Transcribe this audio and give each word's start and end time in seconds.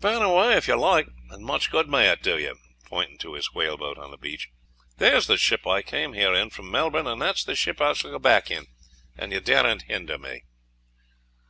"Burn 0.00 0.22
away, 0.22 0.56
if 0.56 0.66
you 0.66 0.76
like, 0.76 1.08
and 1.28 1.44
much 1.44 1.70
good 1.70 1.90
may 1.90 2.08
it 2.08 2.22
do 2.22 2.38
you." 2.38 2.56
Pointing 2.86 3.18
to 3.18 3.34
his 3.34 3.52
whaleboat 3.52 3.98
on 3.98 4.10
the 4.10 4.16
beach, 4.16 4.48
"There's 4.96 5.26
the 5.26 5.36
ship 5.36 5.66
I 5.66 5.82
came 5.82 6.14
here 6.14 6.32
in 6.32 6.48
from 6.48 6.70
Melbourne, 6.70 7.06
and 7.06 7.20
that's 7.20 7.44
the 7.44 7.54
ship 7.54 7.82
I 7.82 7.92
shall 7.92 8.12
go 8.12 8.18
back 8.18 8.50
in, 8.50 8.66
and 9.18 9.30
you 9.30 9.40
daren't 9.40 9.82
hinder 9.82 10.16
me." 10.16 10.44